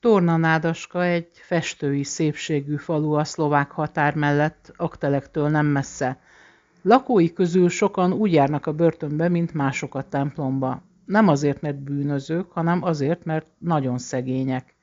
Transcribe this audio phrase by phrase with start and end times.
[0.00, 6.20] Tornanádaska egy festői szépségű falu a szlovák határ mellett, Aktelektől nem messze.
[6.82, 10.82] Lakói közül sokan úgy járnak a börtönbe, mint mások a templomba.
[11.04, 14.74] Nem azért, mert bűnözők, hanem azért, mert nagyon szegények.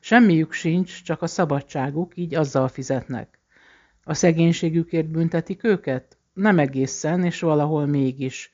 [0.00, 3.38] Semmiük sincs, csak a szabadságuk, így azzal fizetnek.
[4.04, 6.18] A szegénységükért büntetik őket?
[6.32, 8.52] Nem egészen, és valahol mégis.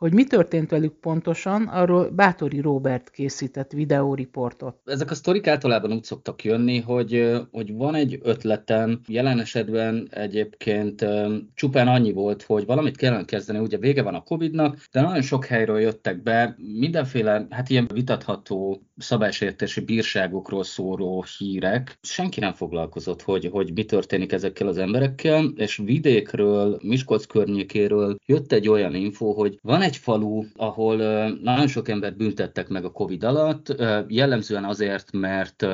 [0.00, 4.76] Hogy mi történt velük pontosan, arról Bátori Robert készített videóriportot.
[4.84, 11.06] Ezek a sztorik általában úgy szoktak jönni, hogy, hogy van egy ötletem, jelen esetben egyébként
[11.54, 15.44] csupán annyi volt, hogy valamit kellene kezdeni, ugye vége van a Covid-nak, de nagyon sok
[15.44, 21.98] helyről jöttek be mindenféle, hát ilyen vitatható szabálysértési bírságokról szóró hírek.
[22.02, 28.52] Senki nem foglalkozott, hogy, hogy mi történik ezekkel az emberekkel, és vidékről, Miskolc környékéről jött
[28.52, 30.96] egy olyan info, hogy van egy falu, ahol
[31.42, 33.74] nagyon sok embert büntettek meg a Covid alatt,
[34.08, 35.66] jellemzően azért, mert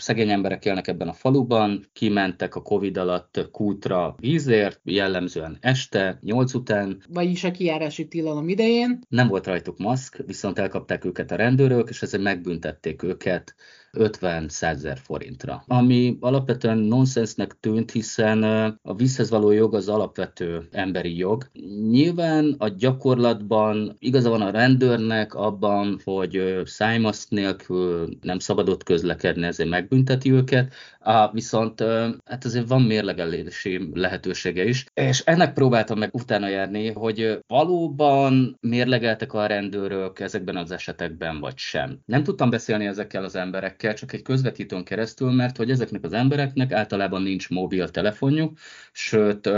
[0.00, 6.54] szegény emberek élnek ebben a faluban, kimentek a Covid alatt kútra vízért, jellemzően este, nyolc
[6.54, 7.02] után.
[7.08, 8.98] Vagyis a kijárási tilalom idején.
[9.08, 13.54] Nem volt rajtuk maszk, viszont elkapták őket a rendőrök, és ezért megbüntették őket
[13.98, 15.64] 50-100 ezer forintra.
[15.66, 18.42] Ami alapvetően nonsensnek tűnt, hiszen
[18.82, 21.50] a vízhez való jog az alapvető emberi jog.
[21.90, 29.68] Nyilván a gyakorlatban igaza van a rendőrnek abban, hogy szájmaszt nélkül nem szabadott közlekedni, ezért
[29.68, 31.80] megbünteti őket, Á, viszont
[32.24, 39.32] hát azért van mérlegelési lehetősége is, és ennek próbáltam meg utána járni, hogy valóban mérlegeltek
[39.32, 41.98] a rendőrök ezekben az esetekben, vagy sem.
[42.04, 46.72] Nem tudtam beszélni ezekkel az emberekkel, csak egy közvetítőn keresztül, mert hogy ezeknek az embereknek
[46.72, 48.58] általában nincs mobiltelefonjuk,
[48.92, 49.50] sőt,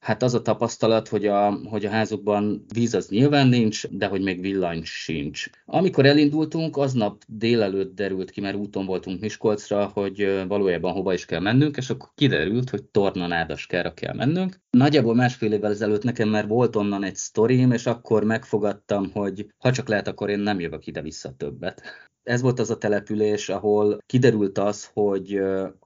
[0.00, 4.22] hát az a tapasztalat, hogy a, hogy a házukban víz az nyilván nincs, de hogy
[4.22, 5.46] még villany sincs.
[5.64, 11.40] Amikor elindultunk, aznap délelőtt derült ki, mert úton voltunk Miskolcra, hogy valójában hova is kell
[11.40, 14.60] mennünk, és akkor kiderült, hogy Tornanádaskára kell mennünk.
[14.70, 19.72] Nagyjából másfél évvel ezelőtt nekem már volt onnan egy sztorim, és akkor megfogadtam, hogy ha
[19.72, 21.82] csak lehet, akkor én nem jövök ide-vissza többet.
[22.26, 25.40] Ez volt az a település, ahol kiderült az, hogy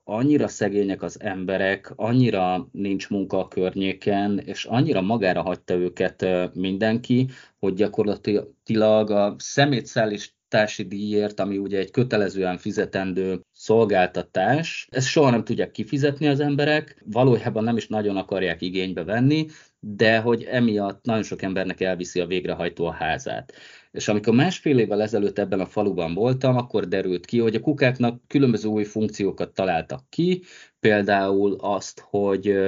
[0.04, 7.28] annyira szegények az emberek, annyira nincs munka a környéken, és annyira magára hagyta őket mindenki,
[7.58, 14.88] hogy gyakorlatilag a szemétszállís társi díjért, ami ugye egy kötelezően fizetendő szolgáltatás.
[14.90, 19.46] Ezt soha nem tudják kifizetni az emberek, valójában nem is nagyon akarják igénybe venni,
[19.80, 23.52] de hogy emiatt nagyon sok embernek elviszi a végrehajtó a házát.
[23.92, 28.22] És amikor másfél évvel ezelőtt ebben a faluban voltam, akkor derült ki, hogy a kukáknak
[28.26, 30.42] különböző új funkciókat találtak ki,
[30.80, 32.58] például azt, hogy,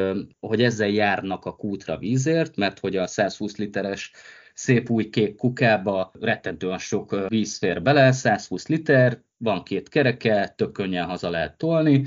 [0.40, 4.12] hogy ezzel járnak a kútra vízért, mert hogy a 120 literes
[4.54, 10.72] szép új kék kukába rettentően sok víz fér bele, 120 liter, van két kereke, tök
[10.72, 12.06] könnyen haza lehet tolni.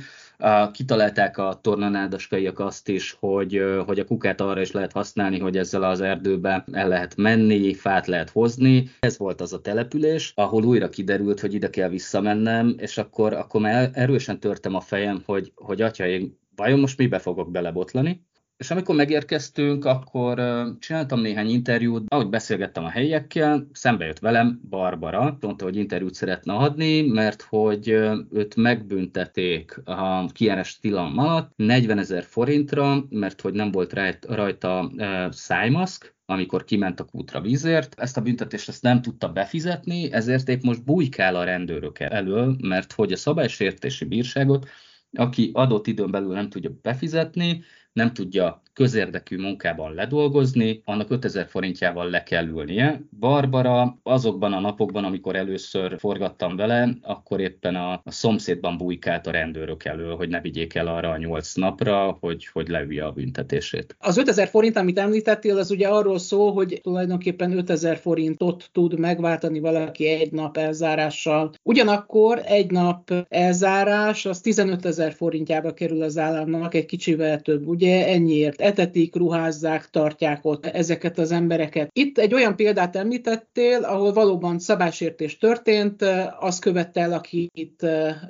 [0.71, 5.83] Kitalálták a tornanádaskaiak azt is, hogy, hogy a kukát arra is lehet használni, hogy ezzel
[5.83, 8.89] az erdőbe el lehet menni, fát lehet hozni.
[8.99, 13.61] Ez volt az a település, ahol újra kiderült, hogy ide kell visszamennem, és akkor, akkor
[13.61, 18.25] már erősen törtem a fejem, hogy, hogy atya, én vajon most mibe fogok belebotlani?
[18.57, 20.41] És amikor megérkeztünk, akkor
[20.79, 26.53] csináltam néhány interjút, ahogy beszélgettem a helyiekkel, szembe jött velem Barbara, mondta, hogy interjút szeretne
[26.53, 27.87] adni, mert hogy
[28.31, 34.91] őt megbünteték a kiárás tilalom alatt 40 ezer forintra, mert hogy nem volt rajta,
[35.31, 37.99] szájmaszk, amikor kiment a kútra vízért.
[37.99, 42.91] Ezt a büntetést ezt nem tudta befizetni, ezért épp most bujkál a rendőrök elől, mert
[42.91, 44.67] hogy a szabálysértési bírságot,
[45.11, 47.63] aki adott időn belül nem tudja befizetni,
[47.95, 53.01] nem tudja közérdekű munkában ledolgozni, annak 5000 forintjával le kell ülnie.
[53.19, 59.31] Barbara azokban a napokban, amikor először forgattam vele, akkor éppen a, a szomszédban bujkált a
[59.31, 63.95] rendőrök elől, hogy ne vigyék el arra a nyolc napra, hogy, hogy leülje a büntetését.
[63.99, 69.59] Az 5000 forint, amit említettél, az ugye arról szól, hogy tulajdonképpen 5000 forintot tud megváltani
[69.59, 71.51] valaki egy nap elzárással.
[71.63, 77.84] Ugyanakkor egy nap elzárás az 15 ezer forintjába kerül az államnak, egy kicsivel több, ugye?
[77.85, 81.89] Ugye ennyiért etetik, ruházzák, tartják ott ezeket az embereket.
[81.93, 86.05] Itt egy olyan példát említettél, ahol valóban szabásértés történt,
[86.39, 87.85] az követte el, akit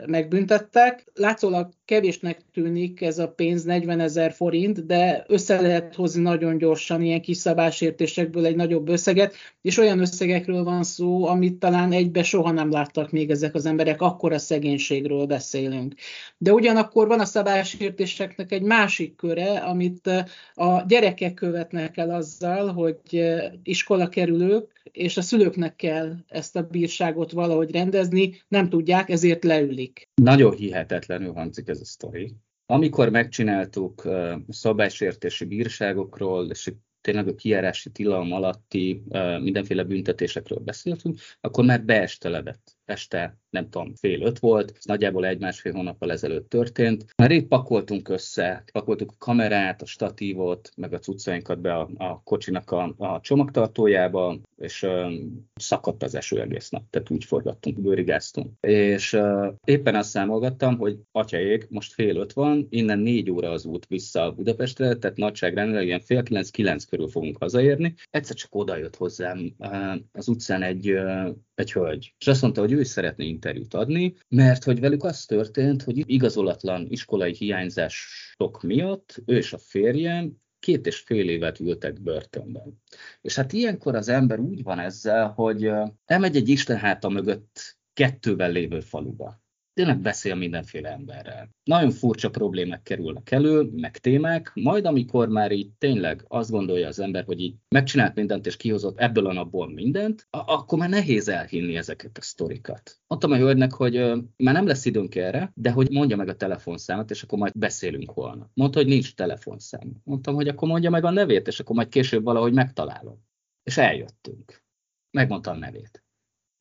[0.06, 1.06] megbüntettek.
[1.14, 7.02] Látszólag kevésnek tűnik ez a pénz, 40 ezer forint, de össze lehet hozni nagyon gyorsan
[7.02, 12.52] ilyen kis szabásértésekből egy nagyobb összeget, és olyan összegekről van szó, amit talán egybe soha
[12.52, 15.94] nem láttak még ezek az emberek, akkor a szegénységről beszélünk.
[16.38, 20.08] De ugyanakkor van a szabásértéseknek egy másik köre, amit
[20.54, 23.26] a gyerekek követnek el azzal, hogy
[23.64, 30.08] iskola kerülők, és a szülőknek kell ezt a bírságot valahogy rendezni, nem tudják, ezért leülik.
[30.22, 32.34] Nagyon hihetetlenül hangzik ez a sztori.
[32.66, 34.08] Amikor megcsináltuk
[34.50, 39.04] szabálysértési bírságokról, és tényleg a kiárási tilalom alatti
[39.42, 45.74] mindenféle büntetésekről beszéltünk, akkor már beesteledett este, nem tudom, fél öt volt, ez nagyjából egy-másfél
[45.74, 47.06] hónappal ezelőtt történt.
[47.18, 52.22] Már itt pakoltunk össze, pakoltuk a kamerát, a statívot, meg a cuccainkat be a, a
[52.24, 55.14] kocsinak a, a csomagtartójába, és uh,
[55.56, 58.50] szakadt az eső egész nap, tehát úgy forgattunk, bőrigáztunk.
[58.60, 63.66] És uh, éppen azt számolgattam, hogy atyaég, most fél öt van, innen négy óra az
[63.66, 67.94] út vissza Budapestre, tehát nagyságrendileg ilyen fél kilenc, kilenc körül fogunk hazaérni.
[68.10, 72.62] Egyszer csak oda jött hozzám uh, az utcán egy, uh, egy hölgy, és azt mondta,
[72.62, 78.62] hogy ő is szeretne interjút adni, mert hogy velük az történt, hogy igazolatlan iskolai hiányzások
[78.62, 82.82] miatt ő és a férjem két és fél évet ültek börtönben.
[83.22, 85.72] És hát ilyenkor az ember úgy van ezzel, hogy
[86.06, 89.45] elmegy egy Isten háta mögött kettővel lévő faluba
[89.76, 91.50] tényleg beszél mindenféle emberrel.
[91.64, 97.00] Nagyon furcsa problémák kerülnek elő, meg témák, majd amikor már így tényleg azt gondolja az
[97.00, 101.76] ember, hogy így megcsinált mindent és kihozott ebből a napból mindent, akkor már nehéz elhinni
[101.76, 103.00] ezeket a sztorikat.
[103.08, 103.94] Mondtam a hölgynek, hogy
[104.38, 108.10] már nem lesz időnk erre, de hogy mondja meg a telefonszámot, és akkor majd beszélünk
[108.10, 108.50] holnap.
[108.54, 110.02] Mondta, hogy nincs telefonszám.
[110.04, 113.24] Mondtam, hogy akkor mondja meg a nevét, és akkor majd később valahogy megtalálom.
[113.64, 114.64] És eljöttünk.
[115.12, 116.05] Megmondta a nevét.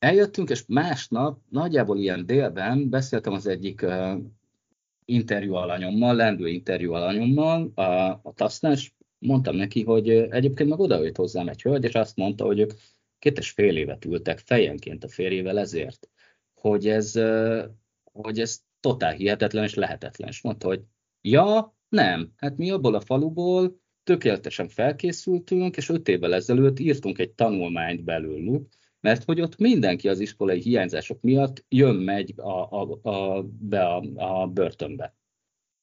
[0.04, 4.18] Eljöttünk, és másnap, nagyjából ilyen délben beszéltem az egyik uh,
[5.04, 7.82] interjú alanyommal, lendő interjú alanyommal, a,
[8.22, 12.44] a tasznál, és mondtam neki, hogy egyébként meg odajött hozzám egy hölgy, és azt mondta,
[12.44, 12.72] hogy ők
[13.18, 16.08] két és fél évet ültek fejenként a férjével ezért,
[16.54, 17.20] hogy ez,
[18.12, 20.28] hogy ez totál hihetetlen és lehetetlen.
[20.28, 20.82] És mondta, hogy
[21.20, 27.30] ja, nem, hát mi abból a faluból tökéletesen felkészültünk, és öt évvel ezelőtt írtunk egy
[27.30, 28.66] tanulmányt belőlük,
[29.04, 34.46] mert hogy ott mindenki az iskolai hiányzások miatt jön-megy a, a, a, be a, a
[34.46, 35.14] börtönbe.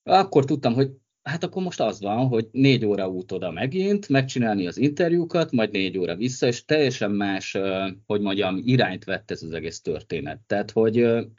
[0.03, 0.91] Akkor tudtam, hogy
[1.21, 5.71] hát akkor most az van, hogy négy óra út oda megint, megcsinálni az interjúkat, majd
[5.71, 7.57] négy óra vissza, és teljesen más,
[8.05, 10.39] hogy mondjam, irányt vett ez az egész történet.
[10.47, 10.93] Tehát, hogy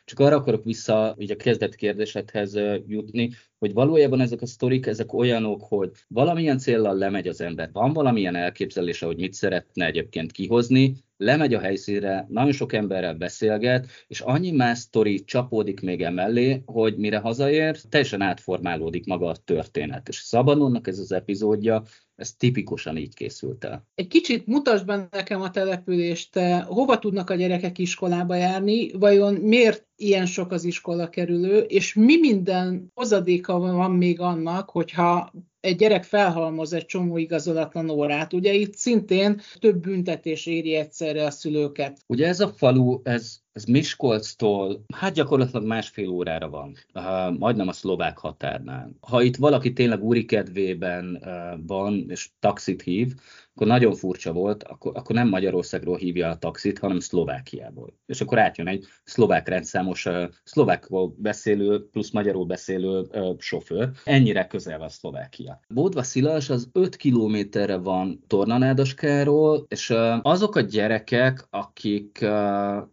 [0.04, 2.54] csak arra akarok vissza így a kezdet kérdésedhez
[2.86, 3.30] jutni,
[3.62, 8.34] hogy valójában ezek a sztorik, ezek olyanok, hogy valamilyen céllal lemegy az ember, van valamilyen
[8.34, 14.50] elképzelése, hogy mit szeretne egyébként kihozni, lemegy a helyszínre, nagyon sok emberrel beszélget, és annyi
[14.50, 20.08] más sztori csapódik még emellé, hogy mire hazaér, teljesen átformálódik maga a történet.
[20.08, 21.82] És Szabadonnak ez az epizódja,
[22.22, 23.86] ez tipikusan így készült el.
[23.94, 29.86] Egy kicsit mutasd be nekem a települést, hova tudnak a gyerekek iskolába járni, vajon miért
[29.96, 36.04] ilyen sok az iskola kerülő, és mi minden hozadéka van még annak, hogyha egy gyerek
[36.04, 38.32] felhalmoz egy csomó igazolatlan órát.
[38.32, 41.98] Ugye itt szintén több büntetés éri egyszerre a szülőket.
[42.06, 47.72] Ugye ez a falu, ez, ez Miskolctól, hát gyakorlatilag másfél órára van, uh, majdnem a
[47.72, 48.90] szlovák határnál.
[49.00, 53.14] Ha itt valaki tényleg úri kedvében uh, van, és taxit hív,
[53.54, 57.94] akkor nagyon furcsa volt, akkor, akkor nem Magyarországról hívja a taxit, hanem Szlovákiából.
[58.06, 63.90] És akkor átjön egy szlovák rendszámos, uh, szlovákról beszélő plusz magyarul beszélő uh, sofőr.
[64.04, 65.60] Ennyire közel van Szlovákia.
[65.68, 72.28] Bódva Szilas az 5 kilométerre van Tornanádaskáról, és azok a gyerekek, akik uh,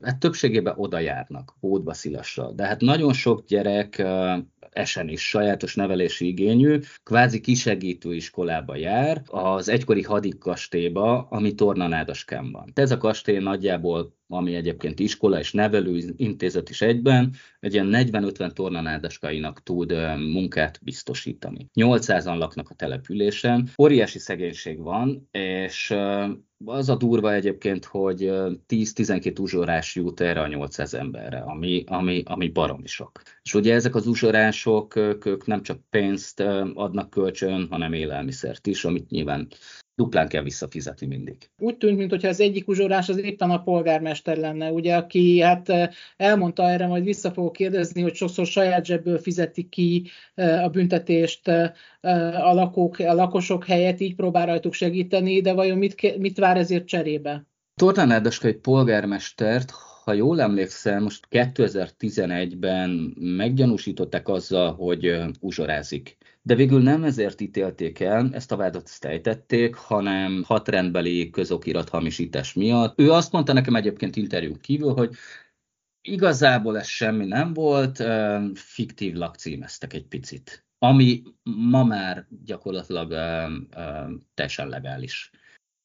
[0.01, 0.19] hát
[0.49, 2.51] többségében oda járnak Bódva Szilasra.
[2.51, 4.03] De hát nagyon sok gyerek
[4.69, 12.71] esen is sajátos nevelési igényű, kvázi kisegítő iskolába jár, az egykori hadikkastélyba, ami Tornanádaskán van.
[12.73, 18.51] Ez a kastély nagyjából ami egyébként iskola és nevelő intézet is egyben, egy ilyen 40-50
[18.51, 21.67] tornanádaskainak tud munkát biztosítani.
[21.75, 25.95] 800-an laknak a településen, óriási szegénység van, és
[26.65, 28.19] az a durva egyébként, hogy
[28.67, 33.21] 10-12 uzsorás jut erre a 800 emberre, ami, ami, ami baromi sok.
[33.41, 34.95] És ugye ezek az uzsorások,
[35.25, 36.39] ők nem csak pénzt
[36.73, 39.47] adnak kölcsön, hanem élelmiszert is, amit nyilván
[39.99, 41.37] duplán kell visszafizetni mindig.
[41.57, 46.69] Úgy tűnt, mintha az egyik uzsorás az éppen a polgármester lenne, ugye, aki hát elmondta
[46.69, 52.99] erre, majd vissza fogok kérdezni, hogy sokszor saját zsebből fizetik ki a büntetést a, lakók,
[52.99, 57.47] a lakosok helyett, így próbál rajtuk segíteni, de vajon mit, mit vár ezért cserébe?
[57.75, 59.71] Tornán egy polgármestert,
[60.03, 62.89] ha jól emlékszem, most 2011-ben
[63.19, 66.17] meggyanúsították azzal, hogy uzsorázik.
[66.41, 71.89] De végül nem ezért ítélték el, ezt a vádat ezt ejtették, hanem hat rendbeli közokirat
[71.89, 72.99] hamisítás miatt.
[72.99, 75.15] Ő azt mondta nekem egyébként interjú kívül, hogy
[76.01, 78.03] igazából ez semmi nem volt,
[78.53, 83.09] fiktív lakcímeztek egy picit, ami ma már gyakorlatilag
[84.33, 85.31] teljesen legális.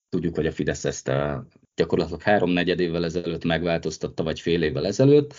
[0.08, 1.11] Tudjuk, hogy a Fidesz ezt
[1.75, 5.34] gyakorlatilag három-negyed évvel ezelőtt megváltoztatta, vagy fél évvel ezelőtt.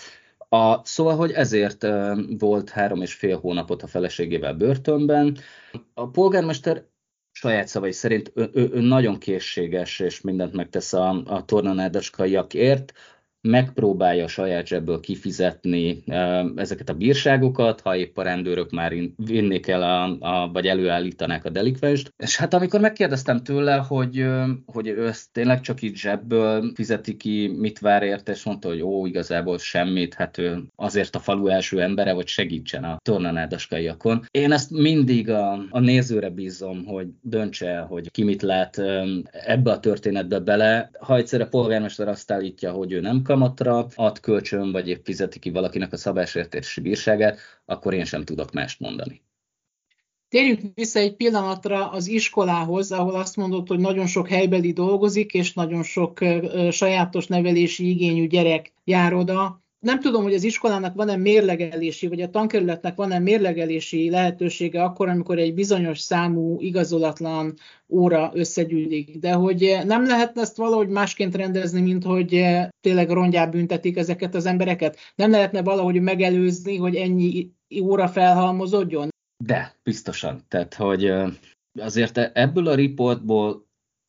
[0.55, 1.87] A, szóval, hogy ezért
[2.37, 5.37] volt három és fél hónapot a feleségével börtönben.
[5.93, 6.85] A polgármester
[7.31, 12.93] saját szavai szerint ő, ő, ő nagyon készséges, és mindent megtesz a, a tornanádaskaiakért
[13.45, 16.03] megpróbálja saját zsebből kifizetni
[16.55, 21.49] ezeket a bírságokat, ha épp a rendőrök már vinnék el, a, a, vagy előállítanák a
[21.49, 22.13] delikvenst.
[22.17, 24.25] És hát amikor megkérdeztem tőle, hogy,
[24.65, 28.81] hogy ő ezt tényleg csak így zsebből fizeti ki, mit vár érte, és mondta, hogy
[28.81, 34.25] ó, igazából semmit, hát ő azért a falu első embere, hogy segítsen a tornanádaskaiakon.
[34.31, 38.81] Én ezt mindig a, a nézőre bízom, hogy döntse el, hogy ki mit lát
[39.31, 40.89] ebbe a történetbe bele.
[40.99, 45.05] Ha egyszer a polgármester azt állítja, hogy ő nem kap, kamatra ad kölcsön, vagy épp
[45.05, 49.21] fizeti ki valakinek a szabásértési bírságát, akkor én sem tudok mást mondani.
[50.27, 55.53] Térjünk vissza egy pillanatra az iskolához, ahol azt mondott, hogy nagyon sok helybeli dolgozik, és
[55.53, 56.19] nagyon sok
[56.69, 62.29] sajátos nevelési igényű gyerek jár oda nem tudom, hogy az iskolának van-e mérlegelési, vagy a
[62.29, 67.53] tankerületnek van-e mérlegelési lehetősége akkor, amikor egy bizonyos számú igazolatlan
[67.89, 69.17] óra összegyűlik.
[69.17, 72.45] De hogy nem lehetne ezt valahogy másként rendezni, mint hogy
[72.81, 74.97] tényleg rongyá büntetik ezeket az embereket?
[75.15, 77.51] Nem lehetne valahogy megelőzni, hogy ennyi
[77.81, 79.09] óra felhalmozódjon?
[79.43, 80.41] De, biztosan.
[80.47, 81.11] Tehát, hogy
[81.79, 83.64] azért ebből a riportból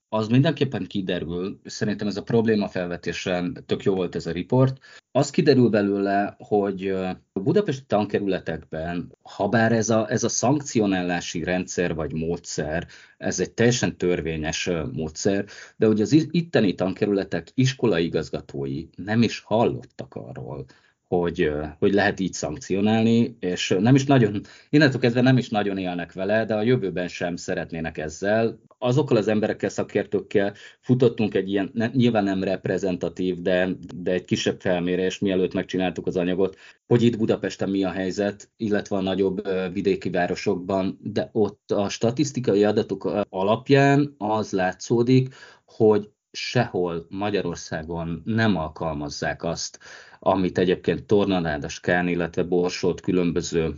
[0.09, 4.79] az mindenképpen kiderül, szerintem ez a probléma felvetésen tök jó volt ez a riport,
[5.11, 11.95] az kiderül belőle, hogy a budapesti tankerületekben, ha bár ez a, ez a szankcionálási rendszer
[11.95, 12.87] vagy módszer,
[13.19, 15.45] ez egy teljesen törvényes módszer,
[15.77, 20.65] de hogy az itteni tankerületek iskolai igazgatói nem is hallottak arról,
[21.09, 26.13] hogy, hogy lehet így szankcionálni, és nem is nagyon, innentől kezdve nem is nagyon élnek
[26.13, 28.61] vele, de a jövőben sem szeretnének ezzel.
[28.79, 34.61] Azokkal az emberekkel, szakértőkkel futottunk egy ilyen, ne, nyilván nem reprezentatív, de, de egy kisebb
[34.61, 40.11] felmérés, mielőtt megcsináltuk az anyagot, hogy itt Budapesten mi a helyzet, illetve a nagyobb vidéki
[40.11, 45.35] városokban, de ott a statisztikai adatok alapján az látszódik,
[45.65, 49.79] hogy sehol Magyarországon nem alkalmazzák azt,
[50.27, 53.75] amit egyébként Tornaládaskán, illetve Borsolt különböző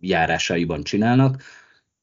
[0.00, 1.42] járásaiban csinálnak,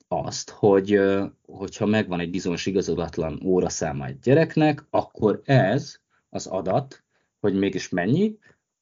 [0.08, 1.00] azt, hogy
[1.46, 5.96] hogyha megvan egy bizonyos igazolatlan óraszáma egy gyereknek, akkor ez
[6.30, 7.04] az adat,
[7.40, 8.38] hogy mégis mennyi,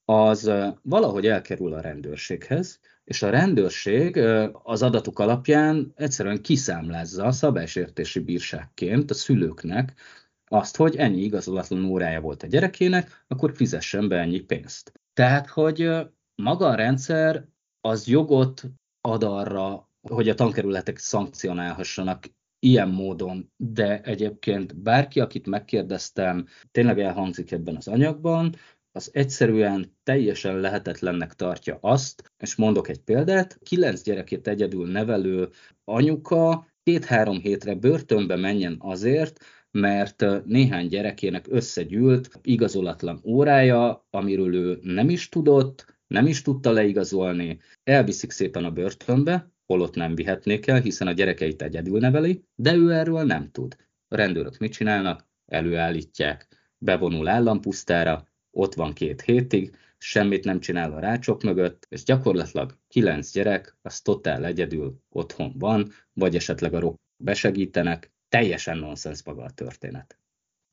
[0.05, 4.17] az valahogy elkerül a rendőrséghez, és a rendőrség
[4.63, 9.93] az adatok alapján egyszerűen kiszámlázza a szabásértési bírságként a szülőknek
[10.49, 14.91] azt, hogy ennyi igazolatlan órája volt a gyerekének, akkor fizessen be ennyi pénzt.
[15.13, 15.89] Tehát, hogy
[16.35, 17.47] maga a rendszer
[17.81, 18.63] az jogot
[19.01, 22.25] ad arra, hogy a tankerületek szankcionálhassanak
[22.59, 28.55] ilyen módon, de egyébként bárki, akit megkérdeztem, tényleg elhangzik ebben az anyagban,
[28.91, 35.49] az egyszerűen teljesen lehetetlennek tartja azt, és mondok egy példát, kilenc gyerekét egyedül nevelő
[35.83, 39.39] anyuka két-három hétre börtönbe menjen azért,
[39.71, 47.59] mert néhány gyerekének összegyűlt igazolatlan órája, amiről ő nem is tudott, nem is tudta leigazolni,
[47.83, 52.91] elviszik szépen a börtönbe, holott nem vihetnék el, hiszen a gyerekeit egyedül neveli, de ő
[52.91, 53.75] erről nem tud.
[54.07, 55.27] A rendőrök mit csinálnak?
[55.45, 56.47] Előállítják,
[56.77, 63.31] bevonul állampusztára, ott van két hétig, semmit nem csinál a rácsok mögött, és gyakorlatilag kilenc
[63.31, 69.49] gyerek, az totál egyedül otthon van, vagy esetleg a rok besegítenek, teljesen nonsens maga a
[69.49, 70.17] történet.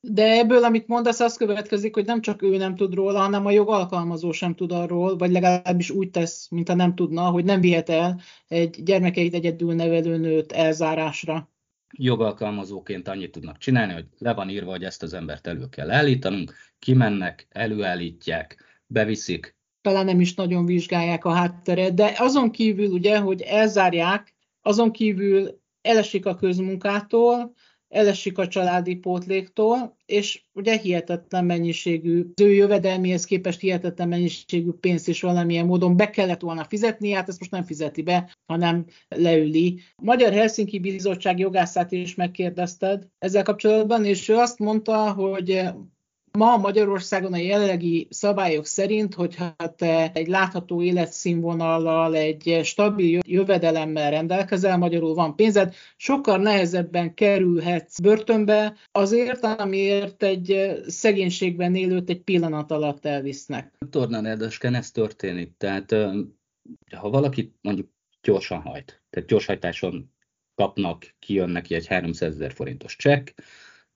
[0.01, 3.51] De ebből, amit mondasz, az következik, hogy nem csak ő nem tud róla, hanem a
[3.51, 8.21] jogalkalmazó sem tud arról, vagy legalábbis úgy tesz, mintha nem tudna, hogy nem vihet el
[8.49, 11.51] egy gyermekeit egyedül nevelő nőt elzárásra.
[11.93, 16.55] Jogalkalmazóként annyit tudnak csinálni, hogy le van írva, hogy ezt az embert elő kell állítanunk,
[16.79, 19.57] kimennek, előállítják, beviszik.
[19.81, 25.61] Talán nem is nagyon vizsgálják a hátteret, de azon kívül ugye, hogy elzárják, azon kívül
[25.87, 27.55] elesik a közmunkától,
[27.89, 35.09] elesik a családi pótléktól, és ugye hihetetlen mennyiségű, az ő jövedelmihez képest hihetetlen mennyiségű pénzt
[35.09, 39.81] is valamilyen módon be kellett volna fizetni, hát ezt most nem fizeti be, hanem leüli.
[39.97, 45.69] A Magyar Helsinki Bizottság jogászát is megkérdezted ezzel kapcsolatban, és ő azt mondta, hogy
[46.37, 54.79] Ma Magyarországon a jelenlegi szabályok szerint, hogyha te egy látható életszínvonallal, egy stabil jövedelemmel rendelkezel,
[54.79, 63.05] magyarul van pénzed, sokkal nehezebben kerülhetsz börtönbe azért, amiért egy szegénységben élőt egy pillanat alatt
[63.05, 63.75] elvisznek.
[63.91, 65.57] Tornán Erdősken ez történik.
[65.57, 65.93] Tehát
[66.97, 67.89] ha valaki mondjuk
[68.23, 70.13] gyorsan hajt, tehát gyorshajtáson
[70.55, 73.29] kapnak, kijön neki egy 300 ezer forintos csekk,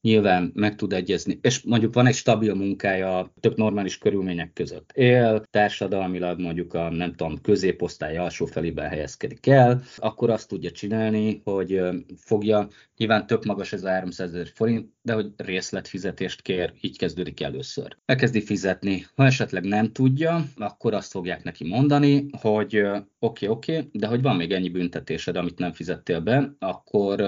[0.00, 4.90] nyilván meg tud egyezni, és mondjuk van egy stabil munkája, tök normális körülmények között.
[4.94, 11.40] Él, társadalmilag mondjuk a nem tudom, középosztály alsó felében helyezkedik el, akkor azt tudja csinálni,
[11.44, 11.80] hogy
[12.16, 17.40] fogja, nyilván tök magas ez a 300 ezer forint, de hogy részletfizetést kér, így kezdődik
[17.40, 17.96] először.
[18.04, 23.76] Elkezdi fizetni, ha esetleg nem tudja, akkor azt fogják neki mondani, hogy oké, okay, oké,
[23.76, 27.20] okay, de hogy van még ennyi büntetésed, amit nem fizettél be, akkor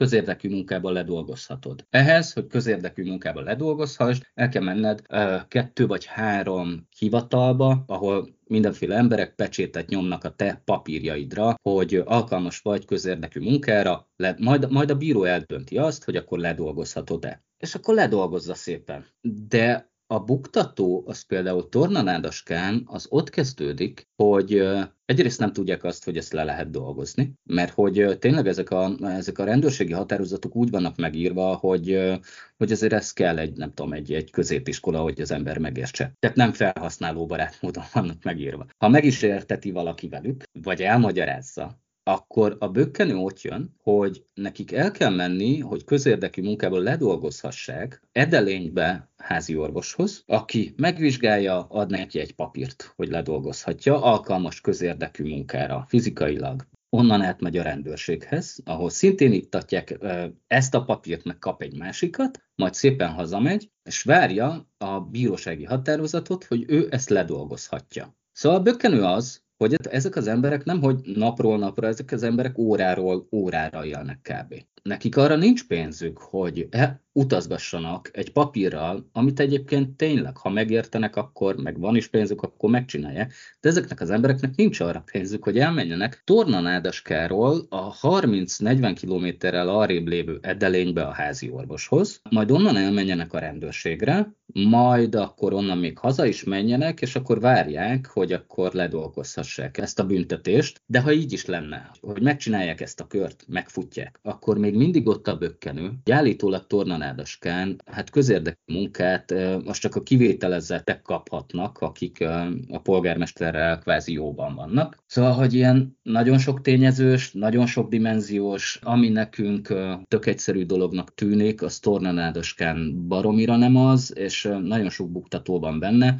[0.00, 1.86] közérdekű munkában ledolgozhatod.
[1.90, 5.02] Ehhez, hogy közérdekű munkában ledolgozhass, el kell menned
[5.48, 12.84] kettő vagy három hivatalba, ahol mindenféle emberek pecsétet nyomnak a te papírjaidra, hogy alkalmas vagy
[12.84, 17.44] közérdekű munkára, le, majd, majd a bíró eldönti azt, hogy akkor ledolgozhatod-e.
[17.58, 19.06] És akkor ledolgozza szépen.
[19.48, 24.62] De a buktató, az például tornanádaskán, az ott kezdődik, hogy
[25.04, 29.38] egyrészt nem tudják azt, hogy ezt le lehet dolgozni, mert hogy tényleg ezek a, ezek
[29.38, 32.18] a rendőrségi határozatok úgy vannak megírva, hogy,
[32.56, 36.12] hogy azért ez kell egy, nem tudom, egy, egy középiskola, hogy az ember megértse.
[36.18, 38.66] Tehát nem felhasználó barát módon vannak megírva.
[38.78, 44.72] Ha meg is érteti valaki velük, vagy elmagyarázza, akkor a bökkenő ott jön, hogy nekik
[44.72, 52.34] el kell menni, hogy közérdekű munkából ledolgozhassák Edelénybe házi orvoshoz, aki megvizsgálja, ad neki egy
[52.34, 56.68] papírt, hogy ledolgozhatja, alkalmas közérdekű munkára fizikailag.
[56.96, 59.98] Onnan átmegy a rendőrséghez, ahol szintén ittatják
[60.46, 66.44] ezt a papírt, meg kap egy másikat, majd szépen hazamegy, és várja a bírósági határozatot,
[66.44, 68.16] hogy ő ezt ledolgozhatja.
[68.32, 72.58] Szóval a bökkenő az, hogy ezek az emberek nem, hogy napról napra, ezek az emberek
[72.58, 74.54] óráról órára élnek kb.
[74.82, 76.68] Nekik arra nincs pénzük, hogy
[77.12, 83.32] utazgassanak egy papírral, amit egyébként tényleg, ha megértenek, akkor meg van is pénzük, akkor megcsinálják,
[83.60, 90.38] de ezeknek az embereknek nincs arra pénzük, hogy elmenjenek Tornanádaskáról a 30-40 kilométerrel arrébb lévő
[90.42, 96.44] Edelénybe a házi orvoshoz, majd onnan elmenjenek a rendőrségre, majd akkor onnan még haza is
[96.44, 101.90] menjenek, és akkor várják, hogy akkor ledolgozhassák ezt a büntetést, de ha így is lenne,
[102.00, 107.76] hogy megcsinálják ezt a kört, megfutják, akkor még mindig ott a bökkenő, hogy állítólag tornanádaskán,
[107.86, 112.20] hát közérdekű munkát most csak a kivételezettek kaphatnak, akik
[112.68, 114.96] a polgármesterrel kvázi jóban vannak.
[115.06, 119.74] Szóval, hogy ilyen nagyon sok tényezős, nagyon sok dimenziós, ami nekünk
[120.08, 126.16] tök egyszerű dolognak tűnik, az tornanádaskán baromira nem az, és nagyon sok buktató van benne.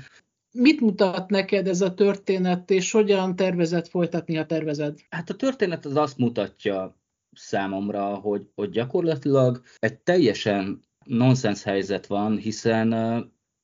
[0.52, 4.98] Mit mutat neked ez a történet, és hogyan tervezett folytatni a tervezed?
[5.08, 6.99] Hát a történet az azt mutatja
[7.32, 12.92] számomra, hogy, hogy gyakorlatilag egy teljesen nonsens helyzet van, hiszen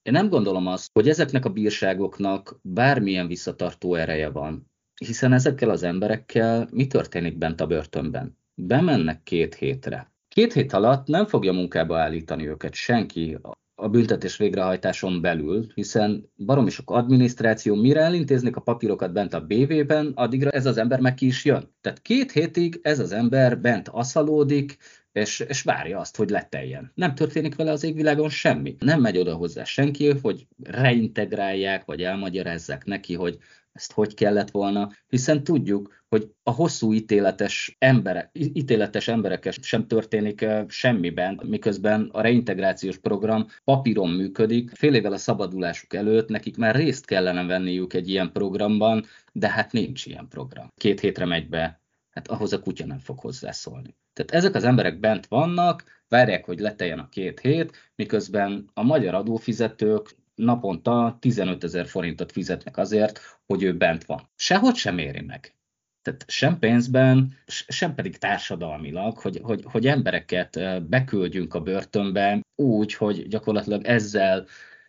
[0.02, 4.70] én nem gondolom azt, hogy ezeknek a bírságoknak bármilyen visszatartó ereje van.
[5.00, 8.38] Hiszen ezekkel az emberekkel mi történik bent a börtönben?
[8.54, 10.12] Bemennek két hétre.
[10.28, 13.38] Két hét alatt nem fogja munkába állítani őket senki
[13.78, 20.12] a büntetés végrehajtáson belül, hiszen baromi sok adminisztráció, mire elintéznék a papírokat bent a BV-ben,
[20.14, 21.74] addigra ez az ember meg ki is jön.
[21.80, 24.76] Tehát két hétig ez az ember bent aszalódik,
[25.12, 26.92] és, és várja azt, hogy leteljen.
[26.94, 28.76] Nem történik vele az égvilágon semmi.
[28.78, 33.38] Nem megy oda hozzá senki, hogy reintegrálják, vagy elmagyarázzák neki, hogy
[33.76, 40.46] ezt hogy kellett volna, hiszen tudjuk, hogy a hosszú ítéletes, emberek, ítéletes emberek sem történik
[40.68, 47.06] semmiben, miközben a reintegrációs program papíron működik, fél évvel a szabadulásuk előtt nekik már részt
[47.06, 50.72] kellene venniük egy ilyen programban, de hát nincs ilyen program.
[50.76, 53.96] Két hétre megy be, hát ahhoz a kutya nem fog hozzászólni.
[54.12, 59.14] Tehát ezek az emberek bent vannak, várják, hogy leteljen a két hét, miközben a magyar
[59.14, 64.28] adófizetők naponta 15 ezer forintot fizetnek azért, hogy ő bent van.
[64.34, 65.54] Sehogy sem éri meg.
[66.02, 73.28] Tehát sem pénzben, sem pedig társadalmilag, hogy, hogy, hogy embereket beküldjünk a börtönbe úgy, hogy
[73.28, 74.46] gyakorlatilag ezzel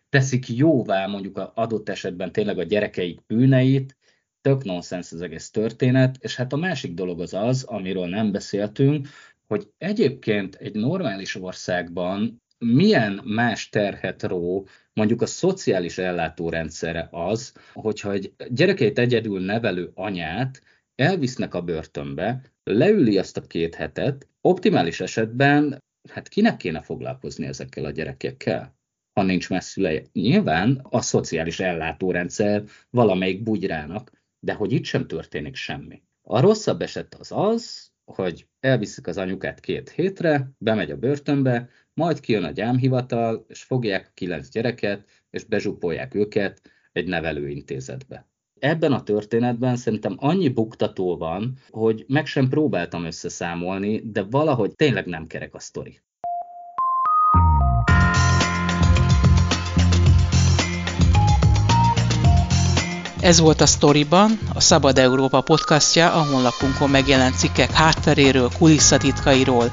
[0.08, 3.96] teszik jóvá mondjuk a adott esetben tényleg a gyerekeik bűneit,
[4.40, 9.08] tök nonsens az egész történet, és hát a másik dolog az az, amiről nem beszéltünk,
[9.46, 18.12] hogy egyébként egy normális országban milyen más terhet ró mondjuk a szociális ellátórendszere az, hogyha
[18.12, 20.62] egy gyerekeit egyedül nevelő anyát
[20.94, 27.84] elvisznek a börtönbe, leüli azt a két hetet, optimális esetben, hát kinek kéne foglalkozni ezekkel
[27.84, 28.78] a gyerekekkel?
[29.18, 30.02] ha nincs messzüleje.
[30.12, 36.02] Nyilván a szociális ellátórendszer valamelyik bugyrának, de hogy itt sem történik semmi.
[36.22, 42.20] A rosszabb eset az az, hogy elviszik az anyukát két hétre, bemegy a börtönbe, majd
[42.20, 46.60] kijön a gyámhivatal, és fogják a kilenc gyereket, és bezsupolják őket
[46.92, 48.26] egy nevelőintézetbe.
[48.58, 55.06] Ebben a történetben szerintem annyi buktató van, hogy meg sem próbáltam összeszámolni, de valahogy tényleg
[55.06, 56.00] nem kerek a sztori.
[63.20, 69.70] Ez volt a Storyban, a Szabad Európa podcastja, a honlapunkon megjelent cikkek hátteréről, kulisszatitkairól.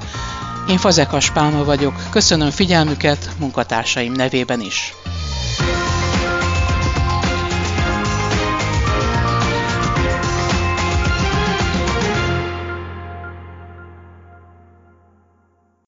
[0.67, 4.93] Én Fazekas Pálma vagyok, köszönöm figyelmüket munkatársaim nevében is.